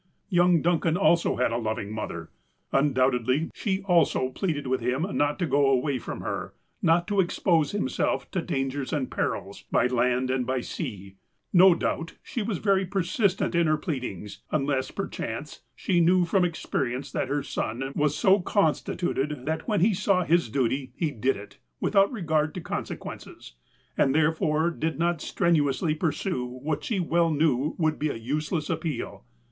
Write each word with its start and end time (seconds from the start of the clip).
Young 0.29 0.63
Duncan 0.63 0.97
also 0.97 1.35
had 1.35 1.51
a 1.51 1.59
loving 1.59 1.91
mother. 1.93 2.31
Undoubt 2.73 3.13
edly, 3.13 3.51
she 3.53 3.83
also 3.83 4.29
pleaded 4.31 4.65
with 4.65 4.81
him 4.81 5.05
not 5.15 5.37
to 5.37 5.45
go 5.45 5.67
away 5.69 5.99
from 5.99 6.21
her, 6.21 6.55
not 6.81 7.07
to 7.07 7.19
expose 7.19 7.69
himself 7.71 8.31
to 8.31 8.41
dangers 8.41 8.91
and 8.91 9.11
perils, 9.11 9.65
by 9.71 9.85
land 9.85 10.31
and 10.31 10.43
by 10.47 10.59
sea. 10.59 11.17
No 11.53 11.75
doubt 11.75 12.15
she 12.23 12.41
was 12.41 12.57
very 12.57 12.83
persistent 12.83 13.53
in 13.53 13.67
her 13.67 13.77
plead 13.77 14.03
ings, 14.03 14.41
unless, 14.49 14.89
perchance, 14.89 15.61
she 15.75 15.99
knew 15.99 16.25
from 16.25 16.43
experience 16.45 17.11
that 17.11 17.27
her 17.29 17.43
son 17.43 17.91
was 17.95 18.17
so 18.17 18.39
constituted 18.39 19.45
that 19.45 19.67
when 19.67 19.81
he 19.81 19.93
saw 19.93 20.23
his 20.23 20.49
duty 20.49 20.93
he 20.95 21.11
did 21.11 21.37
it, 21.37 21.59
without 21.79 22.11
regard 22.11 22.55
to 22.55 22.61
consequences, 22.61 23.53
and 23.95 24.15
therefore 24.15 24.71
did 24.71 24.97
not 24.97 25.21
strenuously 25.21 25.93
pursue 25.93 26.43
what 26.47 26.83
she 26.83 26.99
well 26.99 27.29
knew 27.29 27.75
would 27.77 27.99
be 27.99 28.09
a 28.09 28.15
useless 28.15 28.67
appeal. 28.67 29.25